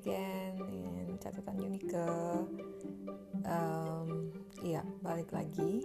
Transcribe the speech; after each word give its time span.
again 0.00 0.56
in 0.72 1.20
catatan 1.20 1.60
Unika. 1.60 2.08
Um, 3.44 4.32
iya, 4.64 4.80
balik 5.04 5.28
lagi. 5.28 5.84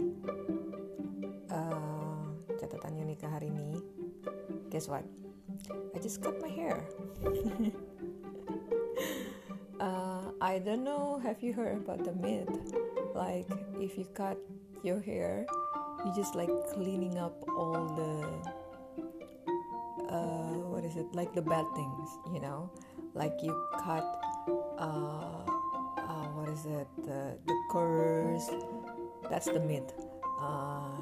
Uh, 1.52 2.24
catatan 2.56 2.96
Unika 2.96 3.28
hari 3.28 3.52
ini. 3.52 3.76
Guess 4.72 4.88
what? 4.88 5.04
I 5.68 6.00
just 6.00 6.24
cut 6.24 6.40
my 6.40 6.48
hair. 6.48 6.80
uh, 9.84 10.32
I 10.40 10.64
don't 10.64 10.88
know. 10.88 11.20
Have 11.20 11.44
you 11.44 11.52
heard 11.52 11.84
about 11.84 12.08
the 12.08 12.16
myth? 12.16 12.48
Like, 13.12 13.52
if 13.84 14.00
you 14.00 14.08
cut 14.16 14.40
your 14.80 15.04
hair, 15.04 15.44
you 16.08 16.16
just 16.16 16.40
like 16.40 16.52
cleaning 16.72 17.20
up 17.20 17.36
all 17.52 17.84
the 18.00 18.12
uh, 20.08 20.56
what 20.72 20.88
is 20.88 20.96
it? 20.96 21.12
Like 21.12 21.36
the 21.36 21.44
bad 21.44 21.68
things, 21.76 22.08
you 22.32 22.40
know? 22.40 22.72
Like 23.16 23.40
you 23.42 23.56
cut. 23.80 24.04
Uh, 24.78 25.40
uh, 25.98 26.28
what 26.36 26.50
is 26.50 26.68
it? 26.68 26.88
The 27.08 27.40
the 27.48 27.58
curse. 27.72 28.52
That's 29.32 29.48
the 29.48 29.64
myth. 29.64 29.88
Uh, 30.38 31.00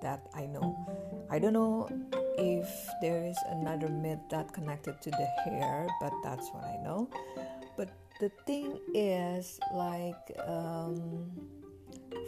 that 0.00 0.26
I 0.34 0.46
know. 0.48 0.72
I 1.28 1.38
don't 1.38 1.52
know 1.52 1.92
if 2.40 2.68
there 3.04 3.22
is 3.22 3.36
another 3.52 3.88
myth 3.88 4.24
that 4.30 4.52
connected 4.52 5.00
to 5.02 5.10
the 5.10 5.28
hair, 5.44 5.86
but 6.00 6.12
that's 6.24 6.48
what 6.50 6.64
I 6.64 6.80
know. 6.82 7.12
But 7.76 7.92
the 8.18 8.32
thing 8.48 8.80
is, 8.94 9.60
like, 9.76 10.32
um, 10.48 11.28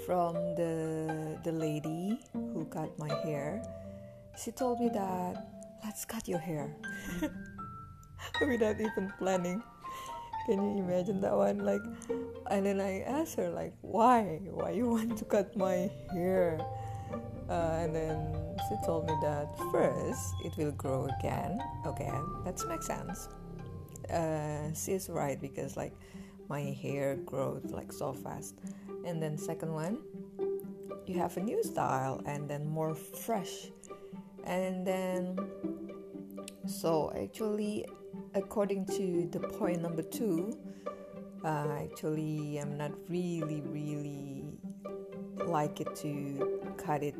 from 0.05 0.37
the 0.61 1.41
the 1.45 1.53
lady 1.53 2.21
who 2.33 2.69
cut 2.69 2.93
my 3.01 3.09
hair, 3.25 3.65
she 4.37 4.53
told 4.53 4.85
me 4.85 4.93
that 4.93 5.49
let's 5.81 6.05
cut 6.05 6.29
your 6.29 6.41
hair 6.41 6.77
without 8.47 8.81
even 8.81 9.13
planning. 9.19 9.63
Can 10.47 10.63
you 10.63 10.85
imagine 10.85 11.21
that 11.23 11.35
one? 11.37 11.59
Like, 11.59 11.83
and 12.51 12.67
then 12.67 12.81
I 12.81 13.01
asked 13.03 13.37
her, 13.37 13.51
like, 13.51 13.75
why? 13.81 14.41
Why 14.51 14.71
you 14.71 14.89
want 14.97 15.19
to 15.19 15.25
cut 15.25 15.57
my 15.57 15.91
hair? 16.13 16.61
Uh, 17.49 17.79
and 17.83 17.95
then 17.95 18.35
she 18.69 18.75
told 18.85 19.07
me 19.07 19.15
that 19.23 19.49
first 19.71 20.35
it 20.45 20.57
will 20.57 20.73
grow 20.73 21.09
again. 21.19 21.61
Okay, 21.87 22.11
that 22.45 22.61
makes 22.69 22.87
sense. 22.87 23.29
Uh, 24.11 24.73
she's 24.75 25.09
right 25.09 25.41
because 25.41 25.77
like 25.77 25.93
my 26.49 26.61
hair 26.61 27.17
grows 27.25 27.63
like 27.71 27.93
so 27.93 28.13
fast. 28.13 28.55
And 29.05 29.23
then 29.23 29.39
second 29.39 29.73
one, 29.73 29.99
you 31.07 31.19
have 31.19 31.37
a 31.37 31.41
new 31.41 31.63
style 31.63 32.21
and 32.27 32.49
then 32.49 32.67
more 32.67 32.95
fresh. 32.95 33.71
And 34.45 34.87
then 34.87 35.39
so 36.67 37.13
actually, 37.17 37.87
according 38.37 38.85
to 38.85 39.27
the 39.33 39.41
point 39.41 39.83
number 39.83 40.03
two, 40.03 40.57
uh, 41.45 41.69
actually 41.83 42.59
I'm 42.59 42.77
not 42.77 42.93
really 43.09 43.63
really 43.63 44.45
like 45.47 45.81
it 45.81 45.97
to 45.97 46.61
cut 46.77 47.03
it 47.03 47.17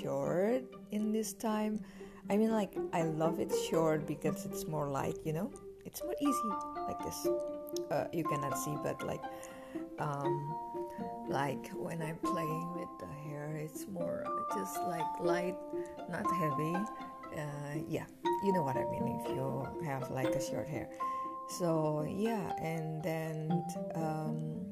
short 0.00 0.62
in 0.90 1.12
this 1.12 1.32
time. 1.32 1.80
I 2.30 2.36
mean, 2.36 2.50
like, 2.50 2.76
I 2.92 3.02
love 3.02 3.40
it 3.40 3.52
short 3.70 4.06
because 4.06 4.44
it's 4.44 4.66
more 4.66 4.88
like, 4.90 5.16
you 5.24 5.32
know, 5.32 5.50
it's 5.86 6.02
more 6.02 6.14
easy 6.20 6.50
like 6.86 6.98
this. 7.00 7.26
Uh, 7.90 8.04
you 8.12 8.24
cannot 8.24 8.58
see, 8.58 8.76
but 8.82 9.02
like, 9.06 9.22
um, 9.98 10.54
like 11.28 11.68
when 11.70 12.02
I'm 12.02 12.18
playing 12.18 12.74
with 12.76 12.88
the 13.00 13.06
hair, 13.28 13.56
it's 13.56 13.86
more 13.88 14.24
just 14.54 14.76
like 14.82 15.06
light, 15.20 15.56
not 16.10 16.26
heavy. 16.36 16.74
Uh, 17.36 17.80
yeah, 17.88 18.04
you 18.42 18.52
know 18.52 18.62
what 18.62 18.76
I 18.76 18.84
mean 18.84 19.20
if 19.20 19.30
you 19.30 19.66
have 19.84 20.10
like 20.10 20.34
a 20.34 20.40
short 20.40 20.68
hair. 20.68 20.88
So 21.58 22.06
yeah, 22.08 22.52
and 22.60 23.02
then 23.02 23.64
um, 23.94 24.66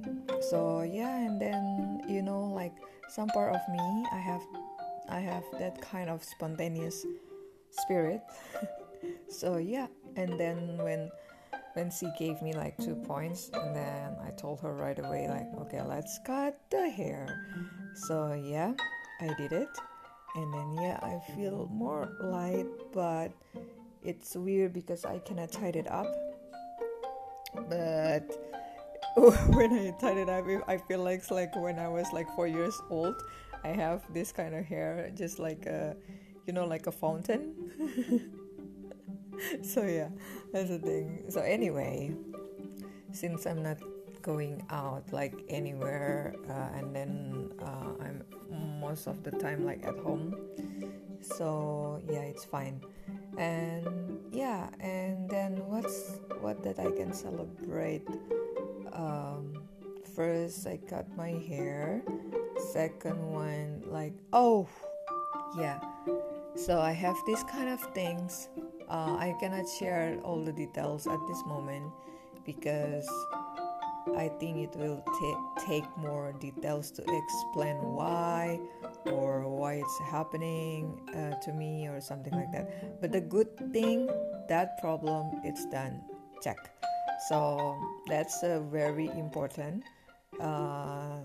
so 0.50 0.82
yeah, 0.82 1.16
and 1.16 1.40
then 1.40 2.02
you 2.08 2.22
know 2.22 2.44
like 2.44 2.74
some 3.08 3.28
part 3.28 3.54
of 3.54 3.60
me, 3.70 4.06
I 4.12 4.18
have 4.18 4.42
I 5.08 5.20
have 5.20 5.44
that 5.58 5.80
kind 5.80 6.10
of 6.10 6.22
spontaneous 6.22 7.06
spirit. 7.70 8.20
so 9.28 9.56
yeah, 9.56 9.86
and 10.16 10.38
then 10.38 10.78
when 10.78 11.10
when 11.74 11.90
she 11.90 12.08
gave 12.18 12.40
me 12.42 12.52
like 12.52 12.76
two 12.78 12.94
points, 12.94 13.50
and 13.52 13.74
then 13.74 14.16
I 14.24 14.30
told 14.30 14.60
her 14.60 14.74
right 14.74 14.98
away 14.98 15.28
like, 15.28 15.48
okay, 15.66 15.82
let's 15.82 16.18
cut 16.24 16.58
the 16.70 16.88
hair. 16.88 17.28
So 18.08 18.32
yeah, 18.32 18.72
I 19.20 19.32
did 19.38 19.52
it, 19.52 19.68
and 20.36 20.52
then 20.54 20.72
yeah, 20.80 20.98
I 21.02 21.20
feel 21.34 21.68
more 21.72 22.08
light, 22.20 22.66
but 22.92 23.32
it's 24.04 24.36
weird 24.36 24.72
because 24.72 25.04
I 25.04 25.18
cannot 25.18 25.52
tie 25.52 25.74
it 25.74 25.90
up. 25.90 26.06
But 27.68 28.28
when 29.16 29.72
I 29.72 29.94
tied 29.98 30.18
it 30.18 30.28
up, 30.28 30.44
I 30.68 30.76
feel 30.76 31.02
like 31.02 31.20
it's 31.20 31.30
like 31.30 31.56
when 31.56 31.78
I 31.78 31.88
was 31.88 32.12
like 32.12 32.28
four 32.36 32.46
years 32.46 32.78
old 32.90 33.16
I 33.66 33.74
have 33.74 34.02
this 34.14 34.30
kind 34.30 34.54
of 34.54 34.64
hair, 34.64 35.10
just 35.14 35.40
like 35.40 35.66
a, 35.66 35.96
you 36.46 36.52
know, 36.52 36.64
like 36.66 36.86
a 36.86 36.92
fountain. 36.92 37.50
so 39.62 39.82
yeah, 39.82 40.08
that's 40.52 40.70
the 40.70 40.78
thing. 40.78 41.24
So 41.28 41.40
anyway, 41.40 42.14
since 43.10 43.44
I'm 43.44 43.64
not 43.64 43.78
going 44.22 44.64
out 44.70 45.12
like 45.12 45.34
anywhere, 45.48 46.36
uh, 46.48 46.78
and 46.78 46.94
then 46.94 47.25
of 49.04 49.22
the 49.22 49.32
time 49.32 49.68
like 49.68 49.84
at 49.84 49.98
home, 49.98 50.32
so 51.20 52.00
yeah, 52.08 52.24
it's 52.24 52.44
fine. 52.44 52.80
And 53.36 54.18
yeah, 54.32 54.72
and 54.80 55.28
then 55.28 55.60
what's 55.68 56.16
what 56.40 56.64
that 56.64 56.80
I 56.80 56.90
can 56.96 57.12
celebrate? 57.12 58.08
Um, 58.96 59.60
first, 60.16 60.66
I 60.66 60.80
cut 60.88 61.04
my 61.16 61.36
hair 61.36 62.00
second 62.58 63.20
one 63.30 63.82
like 63.86 64.14
oh 64.32 64.68
yeah 65.58 65.78
so 66.54 66.80
i 66.80 66.92
have 66.92 67.16
these 67.26 67.42
kind 67.44 67.68
of 67.68 67.80
things 67.94 68.48
uh, 68.88 69.16
i 69.18 69.34
cannot 69.40 69.68
share 69.78 70.18
all 70.22 70.42
the 70.42 70.52
details 70.52 71.06
at 71.06 71.18
this 71.28 71.42
moment 71.46 71.84
because 72.44 73.08
i 74.16 74.28
think 74.38 74.56
it 74.58 74.74
will 74.76 75.02
t- 75.18 75.66
take 75.66 75.84
more 75.98 76.32
details 76.40 76.90
to 76.90 77.02
explain 77.02 77.76
why 77.82 78.58
or 79.06 79.48
why 79.48 79.74
it's 79.74 79.98
happening 80.10 81.00
uh, 81.14 81.34
to 81.42 81.52
me 81.52 81.86
or 81.88 82.00
something 82.00 82.32
like 82.32 82.50
that 82.52 83.00
but 83.00 83.10
the 83.12 83.20
good 83.20 83.48
thing 83.72 84.06
that 84.48 84.78
problem 84.78 85.30
it's 85.44 85.66
done 85.66 86.00
check 86.42 86.70
so 87.28 87.76
that's 88.06 88.42
uh, 88.42 88.60
very 88.70 89.06
important 89.16 89.82
uh, 90.40 91.18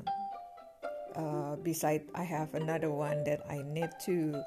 uh, 1.16 1.56
beside 1.58 2.04
I 2.16 2.24
have 2.24 2.54
another 2.54 2.90
one 2.90 3.24
that 3.26 3.44
I 3.50 3.62
need 3.64 3.90
to 4.06 4.44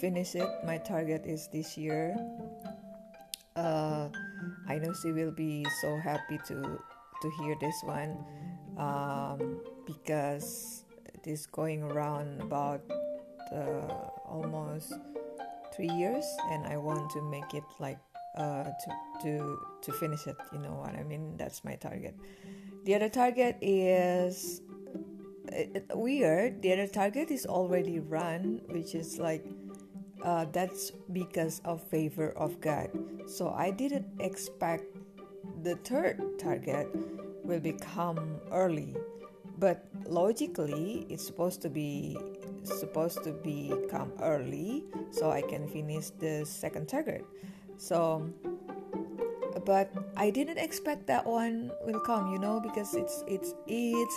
finish 0.00 0.34
it. 0.34 0.48
My 0.64 0.78
target 0.78 1.24
is 1.26 1.48
this 1.52 1.76
year. 1.76 2.16
Uh, 3.56 4.08
I 4.68 4.78
know 4.78 4.94
she 5.02 5.12
will 5.12 5.32
be 5.32 5.66
so 5.80 5.98
happy 5.98 6.38
to 6.46 6.78
to 7.22 7.30
hear 7.40 7.56
this 7.60 7.82
one 7.82 8.16
um, 8.76 9.60
because 9.86 10.84
it 11.14 11.26
is 11.26 11.46
going 11.46 11.82
around 11.82 12.40
about 12.40 12.82
uh, 13.52 14.10
almost 14.26 14.94
three 15.74 15.90
years, 15.90 16.24
and 16.50 16.66
I 16.66 16.76
want 16.76 17.10
to 17.10 17.22
make 17.22 17.54
it 17.54 17.64
like 17.78 17.98
uh, 18.36 18.64
to 18.64 18.88
to 19.22 19.58
to 19.82 19.92
finish 19.92 20.26
it. 20.26 20.36
You 20.52 20.60
know 20.60 20.74
what 20.74 20.94
I 20.94 21.02
mean? 21.02 21.36
That's 21.36 21.64
my 21.64 21.76
target. 21.76 22.14
The 22.84 22.94
other 22.94 23.08
target 23.08 23.58
is 23.60 24.62
weird 25.94 26.62
the 26.62 26.72
other 26.72 26.86
target 26.86 27.30
is 27.30 27.46
already 27.46 28.00
run 28.00 28.60
which 28.68 28.94
is 28.94 29.18
like 29.18 29.44
uh, 30.24 30.44
that's 30.52 30.90
because 31.12 31.60
of 31.64 31.82
favor 31.88 32.30
of 32.36 32.60
god 32.60 32.90
so 33.26 33.50
i 33.56 33.70
didn't 33.70 34.06
expect 34.20 34.84
the 35.68 35.76
third 35.84 36.16
target 36.38 36.88
will 37.44 37.60
become 37.60 38.40
early 38.50 38.96
but 39.58 39.84
logically 40.06 41.04
it's 41.10 41.26
supposed 41.26 41.60
to 41.60 41.68
be 41.68 42.16
supposed 42.64 43.22
to 43.22 43.32
become 43.44 44.10
early 44.22 44.84
so 45.10 45.30
i 45.30 45.42
can 45.42 45.68
finish 45.68 46.08
the 46.24 46.40
second 46.46 46.88
target 46.88 47.22
so 47.76 48.24
but 49.66 49.92
i 50.16 50.30
didn't 50.30 50.56
expect 50.56 51.06
that 51.06 51.26
one 51.26 51.70
will 51.84 52.00
come 52.00 52.32
you 52.32 52.38
know 52.38 52.58
because 52.60 52.94
it's 52.94 53.22
it's 53.26 53.52
it's 53.66 54.16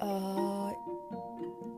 uh, 0.00 0.72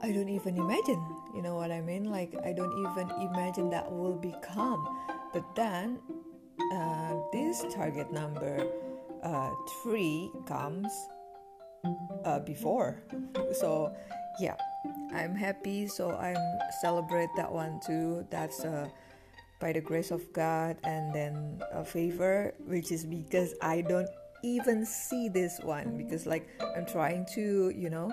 I 0.03 0.13
don't 0.13 0.29
even 0.29 0.57
imagine. 0.57 1.01
You 1.35 1.41
know 1.41 1.55
what 1.55 1.71
I 1.71 1.81
mean? 1.81 2.11
Like 2.11 2.35
I 2.45 2.53
don't 2.53 2.73
even 2.73 3.11
imagine 3.21 3.71
that 3.71 3.91
will 3.91 4.17
become. 4.17 4.85
But 5.33 5.45
then 5.55 6.01
uh, 6.73 7.15
this 7.33 7.65
target 7.75 8.13
number 8.13 8.67
uh, 9.23 9.51
three 9.83 10.31
comes 10.47 10.93
uh, 12.25 12.39
before. 12.41 13.03
So 13.61 13.95
yeah, 14.41 14.57
I'm 15.13 15.35
happy. 15.35 15.87
So 15.87 16.13
I'm 16.17 16.41
celebrate 16.81 17.29
that 17.37 17.51
one 17.51 17.81
too. 17.85 18.27
That's 18.31 18.65
a 18.65 18.91
by 19.61 19.73
the 19.73 19.81
grace 19.81 20.11
of 20.11 20.21
God, 20.33 20.77
and 20.85 21.15
then 21.15 21.63
a 21.73 21.85
favor, 21.85 22.53
which 22.67 22.93
is 22.93 23.07
because 23.07 23.55
I 23.63 23.81
don't 23.83 24.09
even 24.43 24.85
see 24.85 25.29
this 25.29 25.59
one 25.63 25.97
because 25.97 26.27
like 26.27 26.47
I'm 26.77 26.85
trying 26.85 27.27
to, 27.35 27.73
you 27.75 27.89
know, 27.89 28.13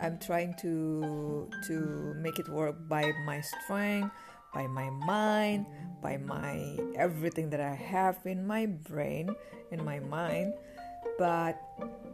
I'm 0.00 0.18
trying 0.18 0.54
to 0.60 1.48
to 1.68 2.14
make 2.18 2.38
it 2.38 2.48
work 2.48 2.76
by 2.88 3.12
my 3.24 3.40
strength, 3.40 4.10
by 4.54 4.66
my 4.66 4.90
mind, 4.90 5.66
by 6.00 6.16
my 6.16 6.78
everything 6.96 7.50
that 7.50 7.60
I 7.60 7.74
have 7.74 8.18
in 8.24 8.46
my 8.46 8.66
brain, 8.66 9.34
in 9.70 9.84
my 9.84 10.00
mind. 10.00 10.54
But 11.18 11.60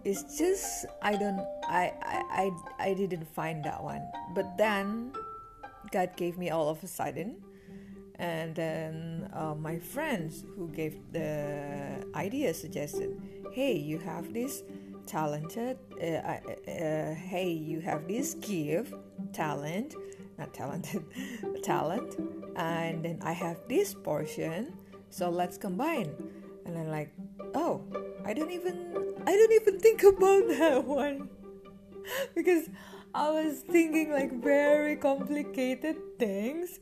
it's 0.04 0.38
just 0.38 0.86
I 1.02 1.16
don't 1.16 1.40
I 1.64 1.92
I 2.02 2.50
I, 2.78 2.90
I 2.90 2.94
didn't 2.94 3.26
find 3.34 3.64
that 3.64 3.82
one. 3.82 4.02
But 4.34 4.56
then 4.56 5.12
God 5.90 6.16
gave 6.16 6.38
me 6.38 6.50
all 6.50 6.68
of 6.68 6.82
a 6.82 6.86
sudden 6.86 7.36
and 8.18 8.54
then 8.54 9.30
uh, 9.32 9.54
my 9.54 9.78
friends 9.78 10.44
who 10.56 10.68
gave 10.68 10.98
the 11.12 12.04
idea 12.14 12.52
suggested 12.52 13.20
hey 13.52 13.76
you 13.76 13.98
have 13.98 14.32
this 14.34 14.62
talented 15.06 15.78
uh, 16.02 16.04
uh, 16.04 17.14
hey 17.14 17.48
you 17.50 17.80
have 17.80 18.06
this 18.08 18.34
gift 18.34 18.92
talent 19.32 19.94
not 20.38 20.54
talented 20.54 21.04
talent. 21.62 22.16
And 22.56 23.04
then 23.04 23.18
i 23.22 23.32
have 23.32 23.58
this 23.68 23.94
portion 23.94 24.74
so 25.10 25.30
let's 25.30 25.56
combine. 25.56 26.12
And 26.66 26.76
i'm 26.78 26.88
like 26.88 27.12
oh 27.54 27.82
i 28.24 28.32
don't 28.32 28.50
even 28.50 29.14
i 29.26 29.32
don't 29.32 29.52
even 29.52 29.80
think 29.80 30.02
about 30.02 30.48
that 30.58 30.84
one. 30.84 31.28
Because 32.34 32.68
i 33.14 33.30
was 33.30 33.60
thinking 33.60 34.12
like 34.12 34.32
very 34.42 34.96
complicated 34.96 35.96
things 36.18 36.80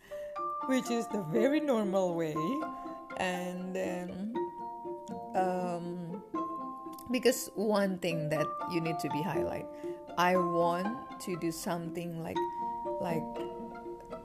which 0.67 0.91
is 0.91 1.07
the 1.09 1.23
very 1.31 1.61
normal 1.61 2.15
way. 2.15 2.37
And 3.19 3.75
then 3.75 4.35
um, 5.35 6.23
because 7.11 7.51
one 7.55 7.99
thing 7.99 8.29
that 8.31 8.47
you 8.73 8.81
need 8.81 8.99
to 8.99 9.09
be 9.11 9.23
highlight 9.23 9.67
i 10.19 10.37
want 10.37 10.89
to 11.21 11.37
do 11.37 11.53
something 11.53 12.23
like 12.23 12.37
like 13.01 13.23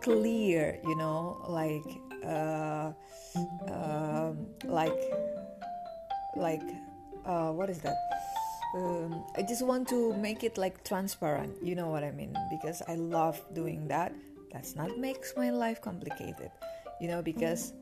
clear 0.02 0.80
you 0.84 0.96
know 0.96 1.38
like 1.48 1.86
uh, 2.26 2.92
uh, 3.70 4.32
like 4.66 4.98
like 6.36 6.64
uh, 7.26 7.52
what 7.52 7.70
is 7.70 7.80
that? 7.80 7.98
Um, 8.74 9.26
i 9.36 9.42
just 9.42 9.66
want 9.66 9.90
to 9.90 10.14
make 10.14 10.46
it 10.46 10.58
like 10.58 10.82
transparent 10.86 11.54
you 11.62 11.76
know 11.76 11.90
what 11.90 12.06
i 12.06 12.12
mean? 12.12 12.34
Because 12.50 12.82
i 12.88 12.96
love 12.96 13.42
doing 13.54 13.88
that. 13.90 14.14
That's 14.54 14.76
not 14.76 14.98
makes 14.98 15.34
my 15.36 15.50
life 15.50 15.82
complicated 15.82 16.52
you 17.02 17.08
know 17.08 17.22
because 17.22 17.74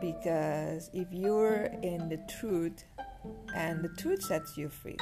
because 0.00 0.90
if 0.92 1.06
you're 1.12 1.70
in 1.82 2.08
the 2.08 2.18
truth 2.38 2.84
and 3.54 3.82
the 3.82 3.90
truth 4.00 4.22
sets 4.22 4.56
you 4.56 4.68
free 4.68 4.96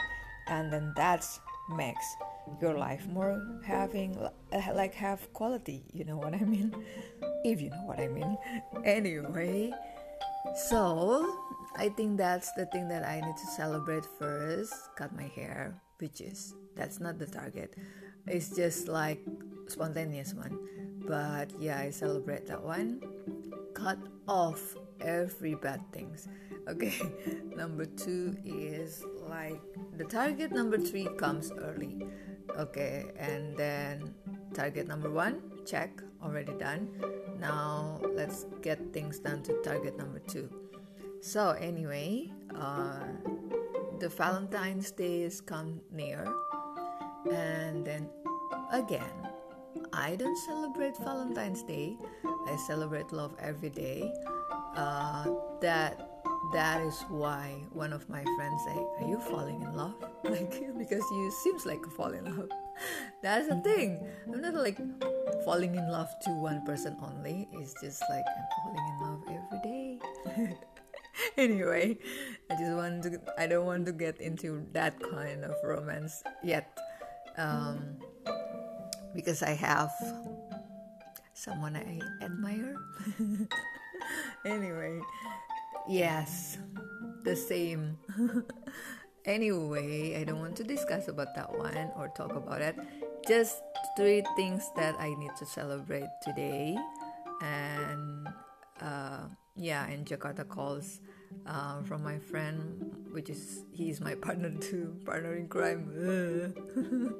and 0.49 0.73
then 0.73 0.93
that's 0.97 1.41
makes 1.77 2.05
your 2.61 2.75
life 2.75 3.07
more 3.09 3.41
having 3.65 4.17
uh, 4.19 4.61
like 4.75 4.95
have 4.95 5.33
quality 5.33 5.85
you 5.93 6.05
know 6.05 6.17
what 6.17 6.35
i 6.35 6.45
mean? 6.45 6.75
If 7.45 7.61
you 7.61 7.71
know 7.71 7.85
what 7.87 7.99
i 7.99 8.09
mean. 8.09 8.37
Anyway 8.85 9.73
so 10.55 11.39
i 11.77 11.89
think 11.89 12.19
that's 12.19 12.53
the 12.53 12.67
thing 12.67 12.89
that 12.89 13.05
i 13.05 13.21
need 13.21 13.37
to 13.37 13.47
celebrate 13.47 14.05
first 14.19 14.75
cut 14.97 15.15
my 15.17 15.31
hair 15.35 15.81
which 15.99 16.21
is 16.21 16.55
that's 16.75 17.01
not 17.01 17.19
the 17.19 17.27
target. 17.27 17.75
It's 18.27 18.51
just 18.51 18.89
like 18.89 19.21
spontaneous 19.69 20.35
one. 20.35 20.59
But 21.07 21.53
yeah 21.59 21.79
i 21.79 21.91
celebrate 21.91 22.47
that 22.47 22.63
one. 22.63 23.01
Cut 23.75 23.99
off 24.27 24.75
every 25.01 25.55
bad 25.55 25.81
things. 25.93 26.29
Okay 26.69 26.99
number 27.57 27.87
two 27.87 28.37
is 28.45 29.05
like 29.29 29.61
the 29.97 30.05
target 30.05 30.53
number 30.53 30.79
three 30.79 31.07
comes 31.19 31.53
early 31.53 32.07
okay 32.59 33.05
and 33.19 33.57
then 33.57 34.15
target 34.55 34.87
number 34.87 35.11
one 35.11 35.41
check 35.65 35.91
already 36.23 36.53
done 36.55 36.89
now 37.39 38.01
let's 38.15 38.47
get 38.63 38.79
things 38.93 39.19
done 39.19 39.43
to 39.43 39.55
target 39.63 39.97
number 39.97 40.19
two 40.21 40.49
so 41.21 41.51
anyway 41.59 42.31
uh, 42.55 43.07
the 43.99 44.09
valentine's 44.09 44.91
days 44.91 45.41
come 45.41 45.81
near 45.91 46.27
and 47.31 47.85
then 47.85 48.09
again 48.73 49.33
I 49.93 50.17
don't 50.17 50.37
celebrate 50.37 50.97
Valentine's 50.99 51.63
Day. 51.63 51.97
I 52.25 52.57
celebrate 52.67 53.13
love 53.13 53.35
every 53.39 53.71
day. 53.71 54.13
Uh, 54.75 55.27
that 55.61 56.12
that 56.53 56.83
is 56.83 57.05
why 57.09 57.65
one 57.73 57.93
of 57.93 58.09
my 58.09 58.23
friends 58.37 58.63
say, 58.65 58.77
"Are 59.01 59.09
you 59.09 59.19
falling 59.19 59.63
in 59.63 59.73
love?" 59.75 59.95
Like 60.25 60.55
because 60.79 61.05
you 61.11 61.31
seems 61.43 61.67
like 61.67 61.85
fall 61.97 62.13
in 62.13 62.25
love. 62.25 62.49
That's 63.23 63.49
the 63.49 63.57
thing. 63.61 64.07
I'm 64.27 64.41
not 64.41 64.55
like 64.55 64.79
falling 65.45 65.75
in 65.75 65.91
love 65.91 66.09
to 66.25 66.31
one 66.31 66.65
person 66.65 66.97
only. 67.03 67.49
It's 67.53 67.75
just 67.81 68.03
like 68.09 68.25
I'm 68.25 68.47
falling 68.57 68.85
in 68.91 68.97
love 69.03 69.23
every 69.29 69.61
day. 69.65 69.89
anyway, 71.37 71.99
I 72.51 72.55
just 72.55 72.73
want 72.73 73.03
to. 73.05 73.21
I 73.39 73.47
don't 73.47 73.67
want 73.67 73.87
to 73.87 73.93
get 73.93 74.21
into 74.21 74.67
that 74.73 75.01
kind 75.01 75.45
of 75.45 75.57
romance 75.65 76.23
yet. 76.43 76.79
Um, 77.37 77.99
because 79.15 79.43
I 79.43 79.53
have 79.53 79.93
someone 81.35 81.77
I 81.77 82.01
admire. 82.25 82.77
anyway, 84.45 85.01
yes, 85.89 86.59
the 87.25 87.37
same. 87.37 87.99
anyway, 89.25 90.21
I 90.21 90.25
don't 90.25 90.41
want 90.41 90.57
to 90.57 90.65
discuss 90.65 91.09
about 91.09 91.35
that 91.35 91.53
one 91.57 91.91
or 91.97 92.09
talk 92.09 92.35
about 92.35 92.61
it. 92.61 92.77
Just 93.27 93.63
three 93.97 94.25
things 94.37 94.71
that 94.77 94.95
I 94.99 95.15
need 95.15 95.31
to 95.39 95.47
celebrate 95.47 96.11
today, 96.23 96.77
and 97.41 98.27
uh, 98.81 99.31
yeah, 99.55 99.87
and 99.87 100.07
Jakarta 100.07 100.47
calls 100.49 101.01
uh, 101.47 101.83
from 101.83 102.03
my 102.03 102.19
friend, 102.19 102.83
which 103.13 103.31
is 103.31 103.65
he's 103.71 104.01
my 104.01 104.15
partner 104.27 104.51
too, 104.59 104.97
partner 105.05 105.35
in 105.37 105.47
crime. 105.47 105.87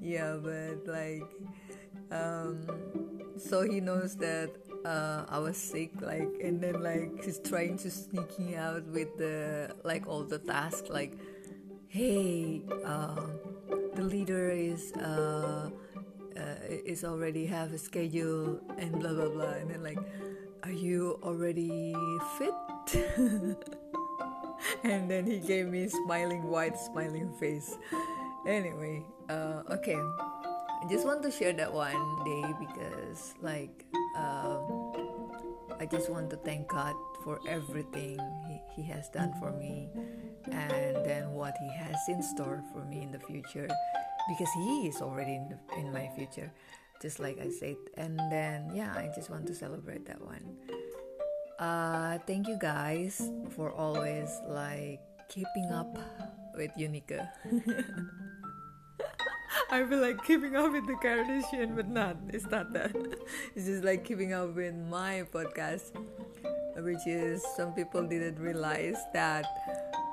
yeah, 0.00 0.36
but 0.40 0.86
like, 0.88 1.28
um, 2.10 2.64
so 3.36 3.60
he 3.62 3.80
knows 3.80 4.16
that 4.16 4.50
uh, 4.86 5.26
I 5.28 5.38
was 5.38 5.56
sick, 5.56 5.90
like, 6.00 6.30
and 6.42 6.60
then 6.62 6.80
like 6.82 7.24
he's 7.24 7.40
trying 7.40 7.76
to 7.78 7.90
sneaking 7.90 8.54
out 8.54 8.86
with 8.86 9.18
the 9.18 9.74
like 9.82 10.06
all 10.06 10.22
the 10.22 10.38
tasks, 10.38 10.88
like, 10.88 11.18
hey, 11.88 12.62
uh, 12.84 13.26
the 13.94 14.02
leader 14.02 14.50
is. 14.50 14.92
Uh, 14.94 15.70
uh, 16.36 16.54
is 16.68 17.02
already 17.02 17.46
have 17.46 17.72
a 17.72 17.78
schedule 17.78 18.60
and 18.76 19.00
blah 19.00 19.12
blah 19.12 19.28
blah. 19.28 19.56
And 19.56 19.70
then 19.70 19.82
like 19.82 19.98
are 20.64 20.70
you 20.70 21.18
already 21.22 21.96
fit? 22.36 22.52
And 24.84 25.10
then 25.10 25.26
he 25.26 25.38
gave 25.38 25.68
me 25.68 25.88
smiling 25.88 26.44
white 26.44 26.78
smiling 26.78 27.32
face. 27.40 27.76
Anyway 28.46 29.02
uh, 29.28 29.62
okay. 29.70 29.96
I 29.96 30.86
just 30.90 31.06
want 31.06 31.22
to 31.22 31.30
share 31.30 31.52
that 31.54 31.72
one 31.72 32.24
day 32.24 32.54
because 32.60 33.34
like 33.40 33.84
um, 34.16 34.92
i 35.80 35.86
just 35.86 36.10
want 36.10 36.30
to 36.30 36.36
thank 36.36 36.68
god 36.68 36.94
for 37.22 37.40
everything 37.48 38.18
he, 38.48 38.60
he 38.74 38.88
has 38.88 39.08
done 39.10 39.32
for 39.38 39.52
me 39.52 39.88
and 40.50 40.96
then 41.04 41.30
what 41.32 41.54
he 41.60 41.68
has 41.76 41.96
in 42.08 42.22
store 42.22 42.62
for 42.72 42.84
me 42.84 43.02
in 43.02 43.12
the 43.12 43.20
future 43.20 43.68
because 44.28 44.48
he 44.54 44.88
is 44.88 45.00
already 45.02 45.34
in, 45.34 45.48
the, 45.48 45.80
in 45.80 45.92
my 45.92 46.08
future 46.16 46.50
just 47.02 47.20
like 47.20 47.38
i 47.40 47.50
said 47.50 47.76
and 47.96 48.18
then 48.30 48.70
yeah 48.74 48.92
i 48.96 49.10
just 49.14 49.30
want 49.30 49.46
to 49.46 49.54
celebrate 49.54 50.06
that 50.06 50.20
one 50.20 50.56
uh, 51.58 52.18
thank 52.26 52.46
you 52.48 52.58
guys 52.60 53.30
for 53.54 53.72
always 53.72 54.28
like 54.46 55.00
keeping 55.28 55.70
up 55.72 55.98
with 56.54 56.70
Unica. 56.76 57.32
I 59.70 59.82
feel 59.84 59.98
like 59.98 60.22
keeping 60.24 60.54
up 60.54 60.72
with 60.72 60.86
the 60.86 60.94
Kardashian, 60.94 61.74
but 61.74 61.88
not. 61.88 62.16
It's 62.30 62.46
not 62.46 62.72
that. 62.74 62.94
It's 63.54 63.66
just 63.66 63.82
like 63.82 64.04
keeping 64.04 64.32
up 64.32 64.54
with 64.54 64.74
my 64.74 65.26
podcast, 65.32 65.90
which 66.78 67.02
is 67.06 67.42
some 67.56 67.74
people 67.74 68.06
didn't 68.06 68.38
realize 68.38 68.98
that 69.12 69.46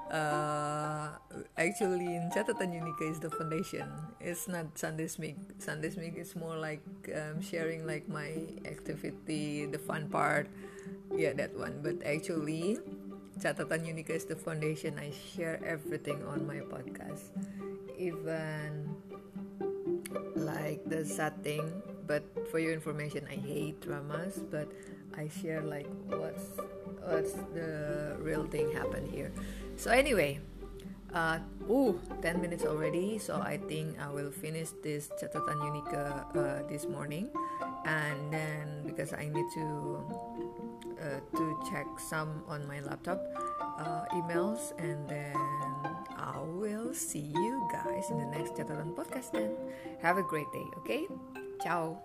uh, 0.10 1.10
actually 1.58 2.18
in 2.18 2.30
catatan 2.34 2.74
unica 2.74 3.06
is 3.06 3.20
the 3.20 3.30
foundation. 3.30 3.86
It's 4.22 4.48
not 4.48 4.78
sunday 4.78 5.06
smig 5.06 5.38
sunday 5.58 5.90
smig 5.90 6.18
is 6.18 6.36
more 6.36 6.58
like 6.58 6.82
um, 7.14 7.42
sharing 7.42 7.86
like 7.86 8.10
my 8.10 8.34
activity 8.66 9.66
the 9.66 9.82
fun 9.82 10.10
part. 10.10 10.50
Yeah 11.14 11.34
that 11.34 11.54
one. 11.58 11.82
But 11.86 12.02
actually 12.06 12.82
catatan 13.38 13.86
unica 13.86 14.14
is 14.14 14.26
the 14.26 14.38
foundation. 14.38 14.98
I 14.98 15.14
share 15.14 15.62
everything 15.66 16.22
on 16.26 16.46
my 16.46 16.62
podcast. 16.66 17.34
Even 17.98 18.63
the 20.94 21.02
sad 21.02 21.34
thing 21.44 21.66
but 22.06 22.22
for 22.52 22.60
your 22.60 22.74
information 22.74 23.26
i 23.32 23.36
hate 23.36 23.82
dramas 23.82 24.38
but 24.52 24.70
I 25.18 25.30
share 25.30 25.62
like 25.62 25.88
what's 26.10 26.58
what's 27.06 27.34
the 27.54 28.16
real 28.20 28.46
thing 28.46 28.72
happened 28.74 29.10
here. 29.14 29.32
So 29.78 29.92
anyway, 29.92 30.40
uh, 31.14 31.40
ooh, 31.70 32.00
10 32.22 32.42
minutes 32.42 32.66
already. 32.66 33.18
So 33.18 33.38
I 33.38 33.58
think 33.58 34.00
I 34.02 34.10
will 34.10 34.32
finish 34.32 34.70
this 34.82 35.10
catatan 35.22 35.62
Unica 35.62 36.26
uh, 36.34 36.68
this 36.68 36.88
morning, 36.90 37.30
and 37.86 38.34
then 38.34 38.84
because 38.86 39.14
I 39.14 39.30
need 39.30 39.46
to 39.54 39.66
uh, 40.98 41.20
to 41.38 41.44
check 41.70 41.86
some 42.02 42.42
on 42.50 42.66
my 42.66 42.82
laptop 42.82 43.22
uh, 43.78 44.10
emails, 44.18 44.74
and 44.82 45.06
then 45.06 45.38
I 46.44 46.46
will 46.46 46.94
see 46.94 47.32
you 47.32 47.70
guys 47.72 48.12
in 48.12 48.18
the 48.20 48.26
next 48.26 48.60
catatan 48.60 48.92
podcast. 48.92 49.32
Then 49.32 49.56
have 50.04 50.18
a 50.18 50.24
great 50.24 50.52
day. 50.52 50.68
Okay, 50.84 51.08
ciao. 51.64 52.04